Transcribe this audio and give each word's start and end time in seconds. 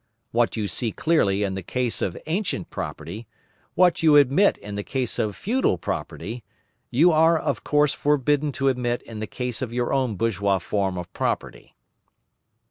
What 0.31 0.57
you 0.57 0.67
see 0.67 0.91
clearly 0.91 1.43
in 1.43 1.53
the 1.53 1.61
case 1.61 2.01
of 2.01 2.17
ancient 2.25 2.71
property, 2.71 3.27
what 3.75 4.01
you 4.01 4.15
admit 4.15 4.57
in 4.57 4.73
the 4.73 4.81
case 4.83 5.19
of 5.19 5.35
feudal 5.35 5.77
property, 5.77 6.43
you 6.89 7.11
are 7.11 7.37
of 7.37 7.63
course 7.63 7.93
forbidden 7.93 8.51
to 8.53 8.67
admit 8.67 9.03
in 9.03 9.19
the 9.19 9.27
case 9.27 9.61
of 9.61 9.71
your 9.71 9.93
own 9.93 10.15
bourgeois 10.15 10.57
form 10.57 10.97
of 10.97 11.13
property. 11.13 11.75